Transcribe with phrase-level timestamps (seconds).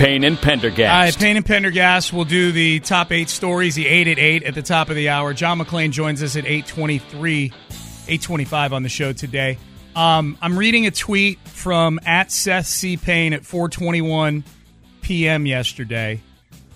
[0.00, 0.90] Payne and Pendergast.
[0.90, 4.54] Right, Payne and Pendergast will do the top eight stories, the eight at eight at
[4.54, 5.34] the top of the hour.
[5.34, 9.58] John McClain joins us at 823, 825 on the show today.
[9.94, 12.96] Um, I'm reading a tweet from at Seth C.
[12.96, 14.42] Payne at 421
[15.02, 15.44] p.m.
[15.44, 16.22] yesterday,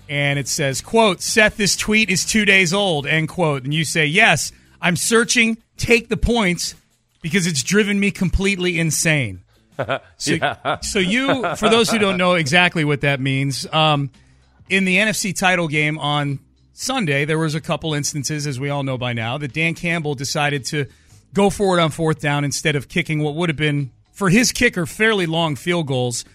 [0.07, 3.63] and it says, quote, Seth, this tweet is two days old, end quote.
[3.63, 6.75] And you say, yes, I'm searching, take the points,
[7.23, 9.44] because it's driven me completely insane.
[10.17, 10.79] So, Yeah.
[10.79, 14.09] so you, for those who don't know exactly what that means, um,
[14.69, 16.39] in the NFC title game on
[16.73, 20.15] Sunday, there was a couple instances, as we all know by now, that Dan Campbell
[20.15, 20.85] decided to
[21.33, 24.51] go for it on fourth down instead of kicking what would have been, for his
[24.51, 26.25] kicker, fairly long field goals.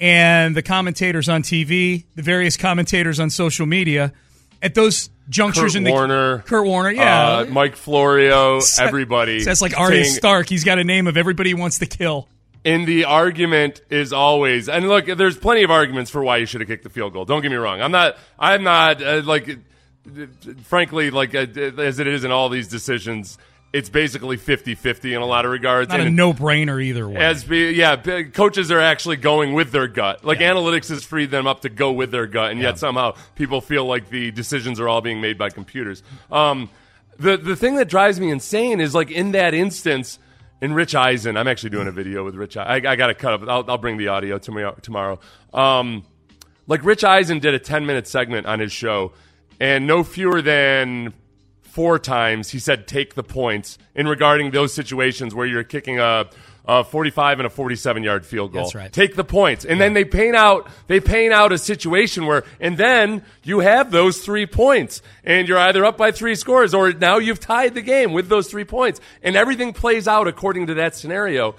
[0.00, 4.12] And the commentators on TV, the various commentators on social media,
[4.62, 9.42] at those junctures Kurt in the Warner, Kurt Warner, yeah, uh, Mike Florio, everybody.
[9.42, 10.48] That's like Arya Stark.
[10.48, 12.28] He's got a name of everybody he wants to kill.
[12.64, 16.60] And the argument is always, and look, there's plenty of arguments for why you should
[16.60, 17.24] have kicked the field goal.
[17.24, 17.80] Don't get me wrong.
[17.80, 20.26] I'm not, I'm not uh, like, uh,
[20.64, 21.46] frankly, like uh,
[21.78, 23.38] as it is in all these decisions,
[23.72, 25.90] it's basically 50-50 in a lot of regards.
[25.90, 27.16] Not a And no brainer either way.
[27.16, 30.24] As be, yeah, b- coaches are actually going with their gut.
[30.24, 33.60] Like analytics has freed them up to go with their gut, and yet somehow people
[33.60, 36.02] feel like the decisions are all being made by computers.
[36.32, 36.70] Um,
[37.18, 40.18] the the thing that drives me insane is like in that instance.
[40.60, 42.56] In Rich Eisen, I'm actually doing a video with Rich.
[42.56, 43.42] I, I got to cut up.
[43.48, 44.76] I'll, I'll bring the audio tomorrow.
[44.82, 45.20] Tomorrow,
[45.54, 46.04] um,
[46.66, 49.12] like Rich Eisen did a 10 minute segment on his show,
[49.60, 51.14] and no fewer than
[51.62, 56.28] four times he said take the points in regarding those situations where you're kicking a,
[56.68, 58.64] a 45 and a 47 yard field goal.
[58.64, 58.92] That's right.
[58.92, 62.76] Take the points, and then they paint out they paint out a situation where, and
[62.76, 67.16] then you have those three points, and you're either up by three scores or now
[67.18, 70.94] you've tied the game with those three points, and everything plays out according to that
[70.94, 71.54] scenario.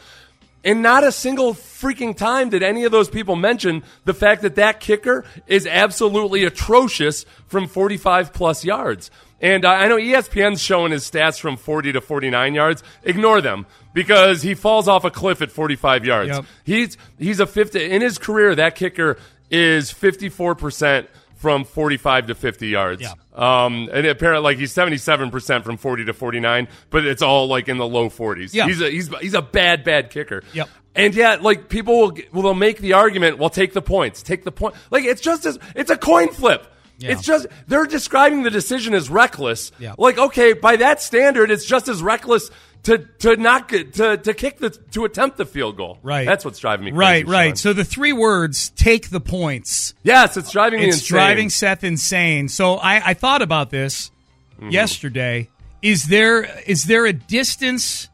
[0.63, 4.55] And not a single freaking time did any of those people mention the fact that
[4.55, 9.09] that kicker is absolutely atrocious from 45 plus yards.
[9.41, 12.83] And uh, I know ESPN's showing his stats from 40 to 49 yards.
[13.03, 16.29] Ignore them because he falls off a cliff at 45 yards.
[16.29, 16.45] Yep.
[16.65, 18.53] He's he's a 50 in his career.
[18.55, 19.17] That kicker
[19.49, 23.01] is 54 percent from 45 to 50 yards.
[23.01, 23.13] Yeah.
[23.33, 27.69] Um, and apparently, like he's 77 percent from 40 to 49, but it's all like
[27.69, 28.53] in the low 40s.
[28.53, 28.67] Yeah.
[28.67, 30.43] He's a he's he's a bad bad kicker.
[30.53, 30.69] Yep.
[30.95, 34.51] And yet, like people will will make the argument, well, take the points, take the
[34.51, 34.75] point.
[34.91, 36.67] Like it's just as it's a coin flip.
[36.99, 37.11] Yeah.
[37.11, 39.71] It's just they're describing the decision as reckless.
[39.79, 39.95] Yeah.
[39.97, 42.51] Like okay, by that standard, it's just as reckless
[42.83, 45.97] to to not get, to to kick the to attempt the field goal.
[46.03, 46.25] Right.
[46.25, 46.91] That's what's driving me.
[46.91, 47.47] Right, crazy, right.
[47.49, 47.55] Sean.
[47.55, 49.93] So the three words take the points.
[50.03, 51.15] yes, it's driving me It's insane.
[51.15, 52.47] driving Seth insane.
[52.49, 54.11] So I, I thought about this
[54.59, 54.71] Mm-hmm.
[54.71, 55.49] yesterday.
[55.81, 58.09] Is there is there a distance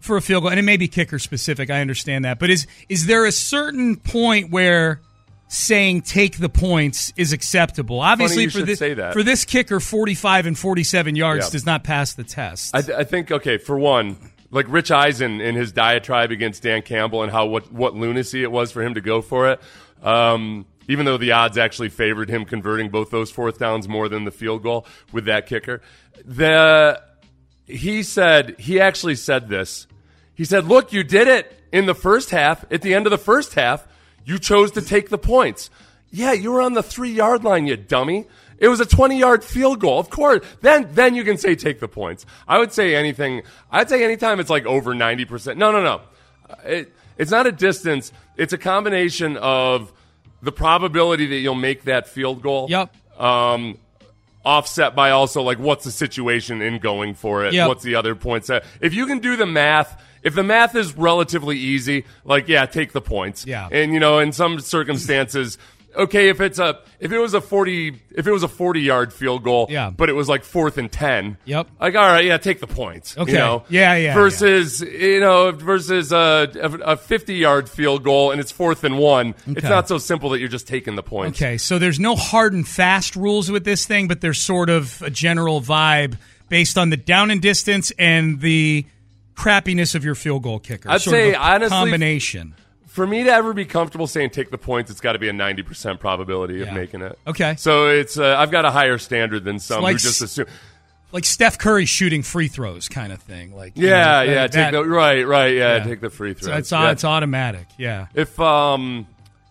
[0.00, 0.50] for a field goal?
[0.50, 1.70] And it may be kicker specific.
[1.70, 5.00] I understand that, but is is there a certain point where
[5.52, 8.00] saying take the points is acceptable?
[8.00, 11.50] Obviously, for this for this kicker, forty five and forty seven yards Yeah.
[11.50, 12.74] does not pass the test.
[12.74, 14.16] I, th- I think okay for one,
[14.50, 18.50] like Rich Eisen in his diatribe against Dan Campbell and how what what lunacy it
[18.52, 19.60] was for him to go for it.
[20.02, 24.24] Um, even though the odds actually favored him converting both those fourth downs more than
[24.24, 25.82] the field goal with that kicker,
[26.24, 27.02] the
[27.66, 29.88] he said he actually said this.
[30.34, 32.64] He said, "Look, you did it in the first half.
[32.72, 33.86] At the end of the first half,
[34.24, 35.70] you chose to take the points.
[36.10, 38.26] Yeah, you were on the three yard line, you dummy.
[38.58, 39.98] It was a 20 yard field goal.
[39.98, 42.26] Of course, then, then you can say take the points.
[42.46, 45.56] I would say anything, I'd say anytime it's like over 90%.
[45.56, 46.00] No, no, no.
[46.64, 48.12] It, it's not a distance.
[48.36, 49.92] It's a combination of
[50.42, 52.66] the probability that you'll make that field goal.
[52.68, 52.94] Yep.
[53.18, 53.78] Um,
[54.44, 57.52] offset by also like what's the situation in going for it?
[57.52, 57.68] Yep.
[57.68, 58.48] What's the other points?
[58.48, 62.66] That, if you can do the math, if the math is relatively easy, like yeah,
[62.66, 63.46] take the points.
[63.46, 63.68] Yeah.
[63.70, 65.58] And you know, in some circumstances,
[65.96, 69.12] okay, if it's a if it was a forty if it was a forty yard
[69.12, 69.90] field goal, Yeah.
[69.90, 71.36] but it was like fourth and ten.
[71.44, 71.68] Yep.
[71.80, 73.16] Like, all right, yeah, take the points.
[73.16, 73.32] Okay.
[73.32, 73.64] You know?
[73.68, 76.50] Yeah, yeah, Versus you know versus a
[76.84, 79.34] a fifty yard field goal and it's fourth and one.
[79.46, 81.40] It's not so simple that you're just taking the points.
[81.40, 85.00] Okay, so there's no hard and fast rules with this thing, but there's sort of
[85.02, 86.16] a general vibe
[86.48, 88.84] based on the down and distance and the
[89.36, 90.90] crappiness of your field goal kicker.
[90.90, 92.54] I'd say, honestly, combination.
[92.90, 95.32] For me to ever be comfortable saying take the points, it's got to be a
[95.32, 96.64] ninety percent probability Yeah.
[96.66, 97.16] of making it.
[97.26, 97.54] Okay.
[97.56, 100.46] So it's uh, I've got a higher standard than some like who just assume.
[101.12, 103.54] Like Steph Curry shooting free throws, kind of thing.
[103.54, 105.84] Like you Yeah, know, yeah, that- take the right, right, yeah, Yeah.
[105.84, 106.48] take the free throw.
[106.52, 106.90] So it's yeah.
[106.90, 107.66] it's automatic.
[107.78, 108.06] Yeah.
[108.14, 109.06] If um,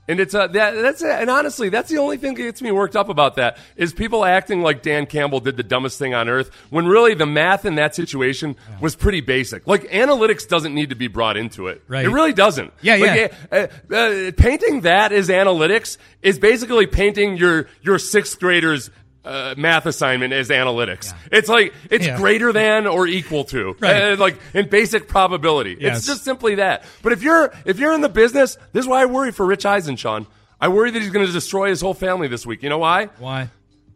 [0.10, 1.12] and it's uh, that that's it.
[1.12, 4.26] And honestly, that's the only thing that gets me worked up about that is people
[4.26, 7.76] acting like Dan Campbell did the dumbest thing on earth when really the math in
[7.76, 9.68] that situation was pretty basic.
[9.68, 11.84] Like analytics doesn't need to be brought into it.
[11.88, 12.06] Right.
[12.06, 12.74] It really doesn't.
[12.82, 13.68] Yeah, Like, yeah.
[13.92, 18.90] uh, uh, painting that as analytics is basically painting your your sixth graders.
[19.26, 21.14] Uh, math assignment as analytics.
[21.30, 22.16] It's like it's Yeah.
[22.18, 24.14] greater than or equal to, Right.
[24.14, 25.76] Uh, like in basic probability.
[25.80, 25.98] Yes.
[25.98, 26.86] It's just simply that.
[27.04, 29.66] But if you're if you're in the business, this is why I worry for Rich
[29.66, 30.26] Eisen, Sean.
[30.62, 32.64] I worry that he's going to destroy his whole family this week.
[32.64, 33.08] You know why?
[33.20, 33.50] Why?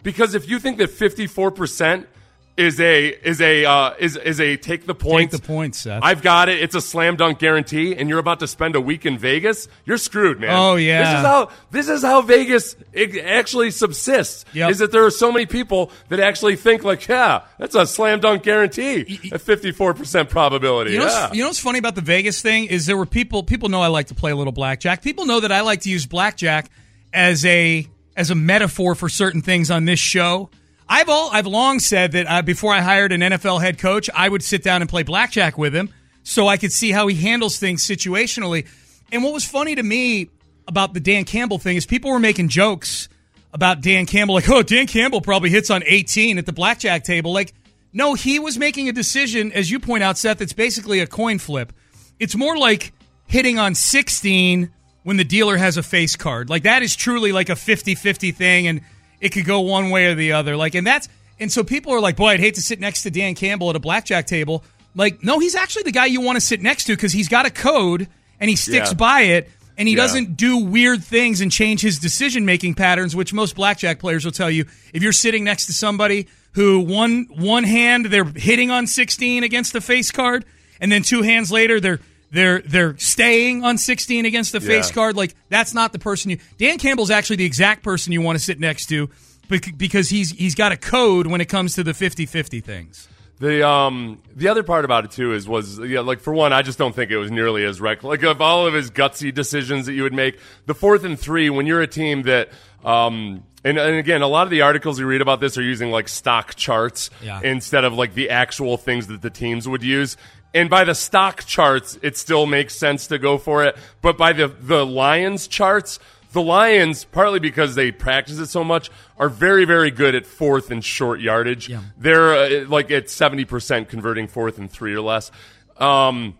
[0.03, 2.07] Because if you think that 54 percent
[2.55, 5.31] is a is a uh, is is a take the point.
[5.31, 6.01] Take the points, Seth.
[6.03, 6.61] I've got it.
[6.61, 9.67] It's a slam dunk guarantee, and you're about to spend a week in Vegas.
[9.85, 10.55] You're screwed, man.
[10.55, 10.99] Oh, yeah.
[10.99, 14.45] This is how this is how Vegas actually subsists.
[14.53, 14.69] Yep.
[14.69, 18.19] Is that there are so many people that actually think like, yeah, that's a slam
[18.19, 20.91] dunk guarantee at 54 percent probability.
[20.91, 21.33] You know, yeah.
[21.33, 23.43] you know what's funny about the Vegas thing is there were people.
[23.43, 25.01] People know I like to play a little blackjack.
[25.01, 26.69] People know that I like to use blackjack
[27.11, 30.51] as a as a metaphor for certain things on this show.
[30.87, 34.27] I've all I've long said that uh, before I hired an NFL head coach, I
[34.29, 35.89] would sit down and play blackjack with him
[36.23, 38.67] so I could see how he handles things situationally.
[39.11, 40.29] And what was funny to me
[40.67, 43.09] about the Dan Campbell thing is people were making jokes
[43.53, 47.31] about Dan Campbell, like, oh, Dan Campbell probably hits on 18 at the blackjack table.
[47.31, 47.53] Like,
[47.93, 51.37] no, he was making a decision, as you point out, Seth, it's basically a coin
[51.37, 51.71] flip.
[52.19, 52.93] It's more like
[53.27, 54.71] hitting on 16
[55.03, 56.49] when the dealer has a face card.
[56.49, 58.81] Like, that is truly like a 50 50 thing, and
[59.23, 60.55] it could go one way or the other.
[60.55, 61.07] Like, and that's,
[61.39, 63.75] and so people are like, boy, I'd hate to sit next to Dan Campbell at
[63.75, 64.63] a blackjack table.
[64.95, 67.45] Like, no, he's actually the guy you want to sit next to because he's got
[67.45, 68.07] a code
[68.39, 68.95] and he sticks Yeah.
[68.97, 70.01] by it and he Yeah.
[70.03, 74.31] doesn't do weird things and change his decision making patterns, which most blackjack players will
[74.31, 74.65] tell you.
[74.93, 79.73] If you're sitting next to somebody who one one hand they're hitting on 16 against
[79.73, 80.45] the face card,
[80.79, 81.99] and then two hands later they're
[82.33, 86.39] they're they're staying on 16 against the face card, like that's not the person you.
[86.57, 89.09] Dan Campbell's actually the exact person you want to sit next to
[89.47, 93.07] bec- because he's he's got a code when it comes to the 50-50 things.
[93.39, 96.61] The um the other part about it too is was yeah like for one I
[96.61, 99.85] just don't think it was nearly as reckless like of all of his gutsy decisions
[99.87, 102.49] that you would make the fourth and three when you're a team that
[102.85, 105.89] um and, and again a lot of the articles you read about this are using
[105.91, 107.41] like stock charts Yeah.
[107.43, 110.15] instead of like the actual things that the teams would use
[110.53, 114.33] and by the stock charts it still makes sense to go for it but by
[114.33, 115.99] the the Lions charts
[116.33, 120.71] the Lions, partly because they practice it so much, are very, very good at fourth
[120.71, 121.69] and short yardage.
[121.69, 121.81] Yeah.
[121.97, 125.31] They're uh, like at 70% converting fourth and three or less.
[125.77, 126.35] Um,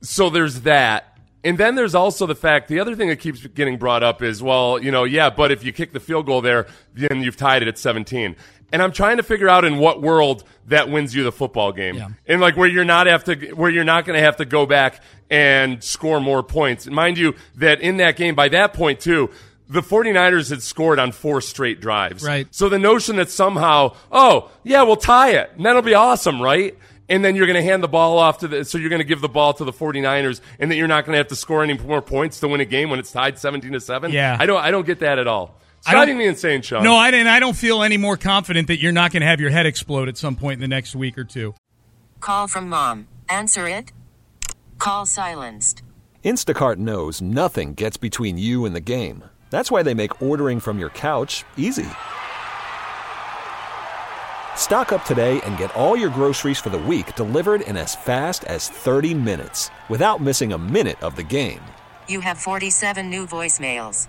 [0.00, 1.18] so there's that.
[1.44, 4.42] And then there's also the fact, the other thing that keeps getting brought up is,
[4.42, 7.62] well, you know, yeah, but if you kick the field goal there, then you've tied
[7.62, 8.34] it at 17.
[8.72, 11.96] And I'm trying to figure out in what world that wins you the football game.
[11.96, 12.08] Yeah.
[12.26, 14.66] And like where you're not have to, where you're not going to have to go
[14.66, 16.86] back and score more points.
[16.86, 19.30] Mind you, that in that game, by that point too,
[19.68, 22.24] the 49ers had scored on four straight drives.
[22.24, 22.46] Right.
[22.50, 26.76] So the notion that somehow, oh, yeah, we'll tie it, and that'll be awesome, right?
[27.08, 29.06] And then you're going to hand the ball off to the, so you're going to
[29.06, 31.62] give the ball to the 49ers, and that you're not going to have to score
[31.62, 34.12] any more points to win a game when it's tied 17 to 7.
[34.12, 34.36] Yeah.
[34.38, 35.58] I don't, I don't get that at all.
[35.86, 36.82] It's I don't- driving me insane, Sean.
[36.82, 37.28] No, I didn't.
[37.28, 40.08] I don't feel any more confident that you're not going to have your head explode
[40.08, 41.54] at some point in the next week or two.
[42.18, 43.06] Call from mom.
[43.28, 43.92] Answer it.
[44.78, 45.82] Call silenced.
[46.24, 49.22] Instacart knows nothing gets between you and the game.
[49.50, 51.86] That's why they make ordering from your couch easy.
[54.56, 58.42] Stock up today and get all your groceries for the week delivered in as fast
[58.44, 61.60] as 30 minutes without missing a minute of the game.
[62.08, 64.08] You have 47 new voicemails.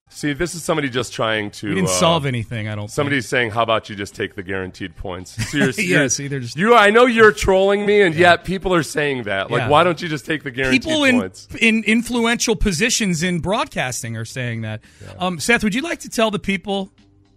[0.13, 1.69] See, this is somebody just trying to.
[1.69, 2.67] We didn't uh, solve anything.
[2.67, 2.91] I don't.
[2.91, 5.87] Somebody's saying, "How about you just take the guaranteed points?" So you're, Think.
[5.87, 6.75] yeah, see, they're just you.
[6.75, 9.49] I know you're trolling me, and yet people are saying that.
[9.49, 9.69] Like, Yeah.
[9.69, 11.47] why don't you just take the guaranteed people in points?
[11.59, 14.81] in influential positions in broadcasting are saying that.
[15.17, 16.91] Um, Seth, would you like to tell the people?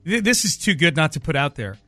[0.04, 1.78] th- This is too good not to put out there.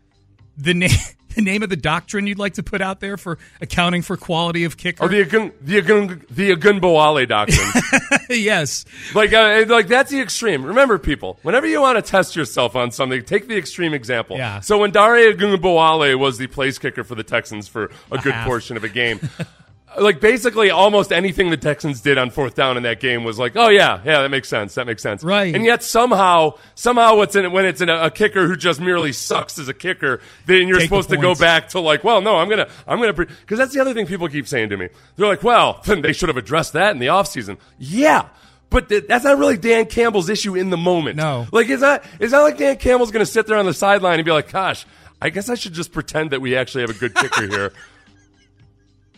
[0.56, 0.90] The name.
[1.36, 4.64] The name of the doctrine you'd like to put out there for accounting for quality
[4.64, 5.04] of kicker?
[5.04, 8.20] Oh, the Agun, the Agun, the Ogunbowale doctrine.
[8.30, 8.86] yes.
[9.14, 10.64] like, uh, like that's the extreme.
[10.64, 14.38] Remember, people, whenever you want to test yourself on something, take the extreme example.
[14.38, 14.60] Yeah.
[14.60, 18.46] So when Dare Ogunbowale was the place kicker for the Texans for a good half.
[18.46, 19.20] portion of a game.
[19.98, 23.56] Like basically, almost anything the Texans did on fourth down in that game was like,
[23.56, 25.54] oh yeah, yeah, that makes sense, that makes sense, Right.
[25.54, 28.80] And yet somehow, somehow, what's in it when it's in a, a kicker who just
[28.80, 32.20] merely sucks as a kicker, then you're Take supposed to go back to like, well,
[32.20, 34.88] no, I'm gonna, I'm gonna, because that's the other thing people keep saying to me.
[35.16, 37.58] They're like, well, then they should have addressed that in the offseason.
[37.78, 38.28] Yeah.
[38.68, 41.16] But th- that's not really Dan Campbell's issue in the moment.
[41.16, 41.46] No.
[41.52, 44.18] Like, is not, it's not like Dan Campbell's going to sit there on the sideline
[44.18, 44.84] and be like, gosh,
[45.22, 47.72] I guess I should just pretend that we actually have a good kicker here.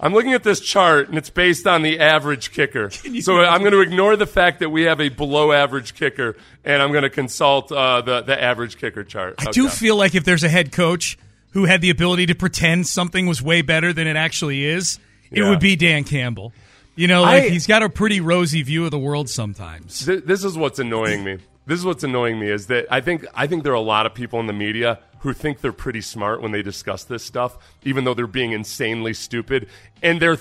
[0.01, 2.91] I'm looking at this chart, and it's based on the average kicker.
[3.21, 6.81] So I'm going to ignore the fact that we have a below average kicker, and
[6.83, 9.35] I'm going to consult uh, the, the average kicker chart.
[9.39, 11.19] I do feel like if there's a head coach
[11.53, 14.99] who had the ability to pretend something was way better than it actually is,
[15.31, 15.51] it Yeah.
[15.51, 16.53] would be Dan Campbell.
[16.95, 20.05] You know, like I- he's got a pretty rosy view of the world sometimes.
[20.07, 21.39] Th- this is what's annoying me.
[21.69, 24.07] This is what's annoying me is that I think I think there are a lot
[24.07, 27.59] of people in the media who think they're pretty smart when they discuss this stuff,
[27.85, 29.69] even though they're being insanely stupid,
[30.03, 30.39] and they're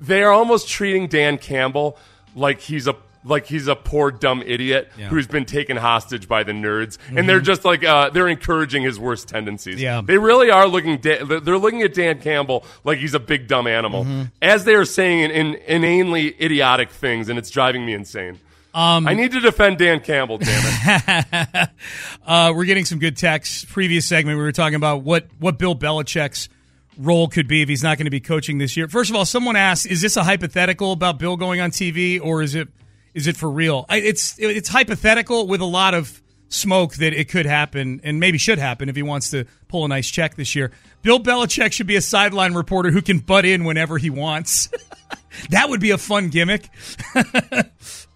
[0.00, 1.98] they're almost treating Dan Campbell
[2.36, 2.94] like he's a
[3.24, 5.08] like he's a poor dumb idiot Yeah.
[5.08, 9.00] who's been taken hostage by the nerds, and they're just like uh, they're encouraging his
[9.00, 9.80] worst tendencies.
[9.82, 10.00] Yeah.
[10.04, 10.98] they really are looking.
[10.98, 14.06] Da- they're looking at Dan Campbell like he's a big dumb animal,
[14.40, 18.38] as they are saying in, in inanely idiotic things, and it's driving me insane.
[18.74, 21.70] I need to defend Dan Campbell, damn it.
[22.26, 23.64] Uh, we're getting some good texts.
[23.64, 26.50] Previous segment, we were talking about what what Bill Belichick's
[26.98, 28.86] role could be if he's not going to be coaching this year.
[28.86, 32.42] First of all, someone asked, "Is this a hypothetical about Bill going on TV, or
[32.42, 32.68] is it
[33.14, 37.28] is it for real?" I, it's it's hypothetical with a lot of smoke that it
[37.28, 40.54] could happen and maybe should happen if he wants to pull a nice check this
[40.54, 40.70] year.
[41.02, 44.68] Bill Belichick should be a sideline reporter who can butt in whenever he wants.
[45.50, 46.68] that would be a fun gimmick.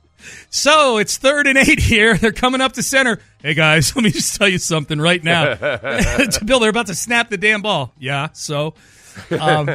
[0.54, 2.14] So it's third and eight here.
[2.18, 3.18] They're coming up to center.
[3.40, 5.54] Hey guys, let me just tell you something right now.
[6.44, 7.94] Bill, they're about to snap the damn ball.
[7.98, 8.28] Yeah.
[8.34, 8.74] So,
[9.30, 9.70] um,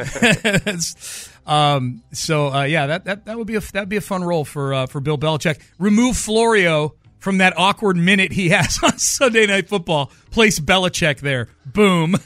[1.46, 4.44] um, so uh, yeah, that, that that would be a that'd be a fun role
[4.44, 5.60] for uh, for Bill Belichick.
[5.80, 10.12] Remove Florio from that awkward minute he has on Sunday Night Football.
[10.30, 11.48] Place Belichick there.
[11.66, 12.16] Boom.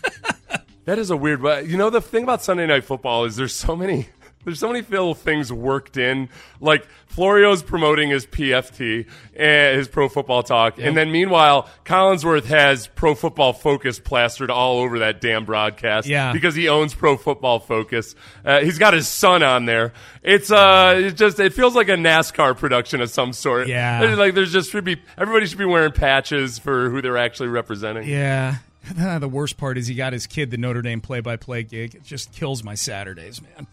[0.85, 1.43] That is a weird.
[1.67, 4.09] You know, the thing about Sunday Night Football is there's so many.
[4.45, 6.29] There's so many little things worked in.
[6.61, 9.07] Like Florio's promoting his PFT
[9.37, 14.79] and his Pro Football Talk, and then meanwhile Collinsworth has Pro Football Focus plastered all
[14.79, 16.09] over that damn broadcast.
[16.09, 16.33] Yeah.
[16.33, 18.15] because he owns Pro Football Focus.
[18.45, 19.93] Uh, he's got his son on there.
[20.23, 23.69] It's uh, it just it feels like a NASCAR production of some sort.
[23.69, 24.01] Yeah.
[24.01, 27.49] There's like there's just should be everybody should be wearing patches for who they're actually
[27.49, 28.09] representing.
[28.09, 28.57] yeah.
[29.21, 31.95] The worst part is he got his kid the Notre Dame play-by-play gig.
[31.95, 33.69] It just kills my Saturdays, man.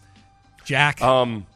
[0.70, 1.02] Jack.
[1.02, 1.46] Um,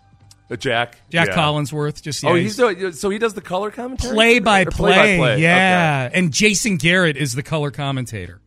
[0.50, 0.96] uh, Jack.
[1.08, 1.36] Jack Yeah.
[1.36, 2.02] Collinsworth.
[2.02, 4.12] Just yeah, Oh, he's doing, so he does the color commentary.
[4.12, 4.72] play by play.
[4.92, 5.40] play-by-play.
[5.40, 8.40] Yeah, and Jason Garrett is the color commentator.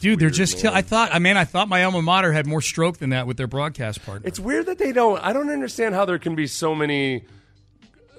[0.00, 0.62] Dude, they're just.
[0.62, 0.74] man.
[0.74, 1.12] I thought.
[1.12, 4.04] I mean, I thought my alma mater had more stroke than that with their broadcast
[4.04, 4.28] partner.
[4.28, 5.18] It's weird that they don't.
[5.24, 7.24] I don't understand how there can be so many,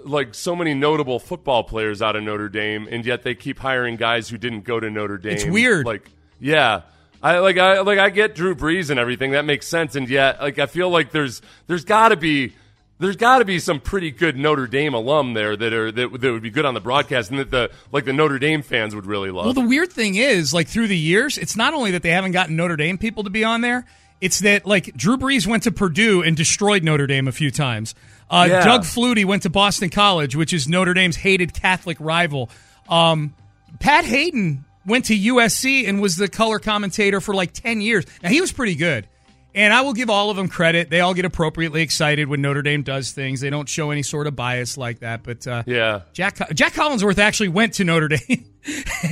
[0.03, 3.95] like so many notable football players out of Notre Dame, and yet they keep hiring
[3.95, 5.33] guys who didn't go to Notre Dame.
[5.33, 5.85] It's weird.
[5.85, 6.81] Like, yeah.
[7.21, 10.41] I like I like I get Drew Brees and everything that makes sense, and yet
[10.41, 12.53] like I feel like there's there's got to be
[12.99, 16.31] there's got to be some pretty good Notre Dame alum there that are that, that
[16.31, 19.05] would be good on the broadcast, and that the like the Notre Dame fans would
[19.05, 19.45] really love.
[19.45, 22.31] Well, the weird thing is, like through the years, it's not only that they haven't
[22.31, 23.85] gotten Notre Dame people to be on there.
[24.21, 27.95] It's that like Drew Brees went to Purdue and destroyed Notre Dame a few times.
[28.29, 28.63] Uh, Yeah.
[28.65, 32.49] Doug Flutie went to Boston College, which is Notre Dame's hated Catholic rival.
[32.89, 33.33] Um,
[33.79, 38.05] Pat Haden went to USC and was the color commentator for like ten years.
[38.23, 39.07] Now he was pretty good.
[39.55, 40.91] And I will give all of them credit.
[40.91, 43.41] They all get appropriately excited when Notre Dame does things.
[43.41, 45.23] They don't show any sort of bias like that.
[45.23, 46.01] But uh, Yeah.
[46.13, 48.45] Jack Jack Collinsworth actually went to Notre Dame,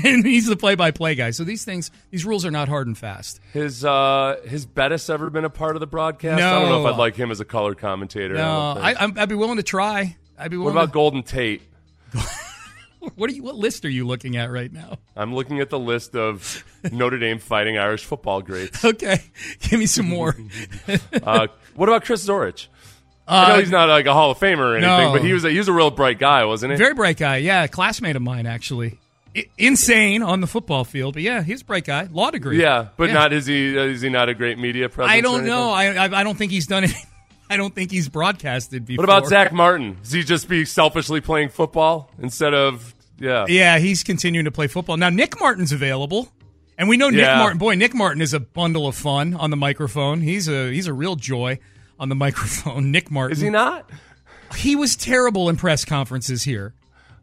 [0.05, 1.31] and he's the play-by-play guy.
[1.31, 3.39] So these things, these rules are not hard and fast.
[3.51, 6.39] His uh, his Bettis ever been a part of the broadcast?
[6.39, 6.47] No.
[6.55, 8.35] I don't know if I'd like him as a color commentator.
[8.35, 8.77] No.
[8.79, 10.17] I, I'd be willing to try.
[10.37, 10.77] I'd be what willing.
[10.77, 11.63] about Golden Tate?
[13.15, 13.43] what are you?
[13.43, 14.97] What list are you looking at right now?
[15.15, 18.83] I'm looking at the list of Notre Dame fighting Irish football greats.
[18.85, 19.19] Okay,
[19.61, 20.35] give me some more.
[21.23, 22.67] Uh, what about Chris Zorich?
[23.27, 25.11] I know he's not like a Hall of Famer or anything, Uh, no.
[25.11, 26.77] but he was a, he was a real bright guy, wasn't he?
[26.77, 27.37] Very bright guy.
[27.37, 28.97] Yeah, a classmate of mine actually.
[29.35, 32.07] I- insane on the football field, but yeah, he's a bright guy.
[32.11, 32.61] Law degree.
[32.61, 33.13] yeah, but Yeah.
[33.15, 33.77] not is he?
[33.77, 35.11] Uh, is he not a great media presence?
[35.13, 35.69] I don't know.
[35.71, 36.91] I, I I don't think he's done it.
[37.49, 39.03] I don't think he's broadcasted before.
[39.03, 39.97] What about Zach Martin?
[40.03, 43.45] Does he just be selfishly playing football instead of yeah?
[43.47, 45.09] Yeah, he's continuing to play football now.
[45.09, 46.31] Nick Martin's available,
[46.77, 47.39] and we know Nick Yeah.
[47.39, 47.57] Martin.
[47.57, 50.21] Boy, Nick Martin is a bundle of fun on the microphone.
[50.21, 51.59] He's a he's a real joy
[51.99, 52.91] on the microphone.
[52.91, 53.33] Nick Martin.
[53.33, 53.89] Is he not?
[54.55, 56.73] He was terrible in press conferences here.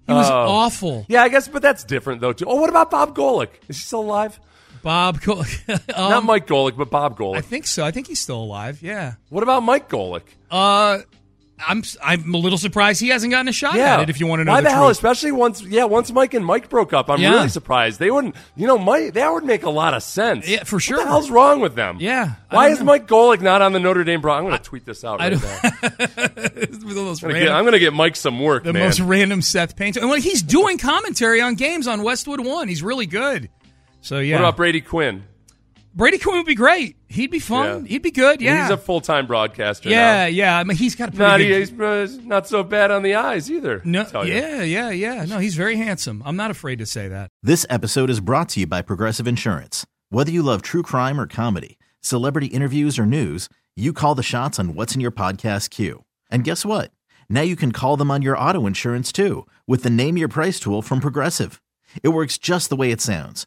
[0.07, 0.35] He was Oh.
[0.35, 1.07] awful.
[1.09, 2.45] Yeah, I guess, but that's different though too.
[2.47, 3.49] Oh, what about Bob Golic?
[3.69, 4.39] Is he still alive?
[4.83, 7.39] Bob, Go- um, not Mike Golic, but Bob Golic.
[7.39, 7.87] I think so.
[7.87, 8.83] I think he's still alive.
[8.83, 9.15] Yeah.
[9.31, 10.21] what about Mike Golic?
[10.51, 10.99] Uh,
[11.67, 13.95] I'm I'm a little surprised he hasn't gotten a shot Yeah.
[13.95, 14.11] at it.
[14.11, 14.97] If you want to know why the, the, hell, truth.
[14.97, 17.31] especially once yeah, once Mike and Mike broke up, I'm Yeah.
[17.35, 18.01] really surprised.
[18.01, 20.49] They wouldn't, you know, Mike that would make a lot of sense.
[20.49, 20.97] Yeah, for sure.
[20.99, 21.99] What the hell's wrong with them?
[22.01, 22.87] Yeah, Why is know.
[22.87, 24.35] Mike Golic not on the Notre Dame Bro?
[24.35, 25.61] I'm going to tweet this out I, right now.
[26.03, 28.85] I'm gonna get- I'm going to get Mike some work, the man.
[28.85, 29.93] most random Seth Payne.
[29.99, 32.69] And well, he's doing commentary on games on Westwood One.
[32.69, 33.49] He's really good.
[34.01, 35.25] So yeah, What about Brady Quinn?
[35.95, 36.97] Brady Quinn would be great.
[37.09, 37.83] He'd be fun.
[37.85, 37.89] Yeah.
[37.89, 38.41] He'd be good.
[38.41, 39.89] Yeah, He's a full time broadcaster.
[39.89, 40.27] yeah, now.
[40.27, 40.59] yeah.
[40.59, 42.11] I mean, he's got a Not, pretty he's good.
[42.11, 43.81] uh, not so bad on the eyes either.
[43.85, 44.35] No, I'll you.
[44.35, 45.25] yeah, yeah, yeah.
[45.25, 46.23] No, he's very handsome.
[46.27, 47.31] I'm not afraid to say that.
[47.43, 49.87] This episode is brought to you by Progressive Insurance.
[50.11, 54.59] Whether you love true crime or comedy, celebrity interviews or news, you call the shots
[54.59, 56.05] on what's in your podcast queue.
[56.31, 56.91] And guess what?
[57.29, 60.59] Now you can call them on your auto insurance too with the Name Your Price
[60.59, 61.61] tool from Progressive.
[62.03, 63.47] It works just the way it sounds.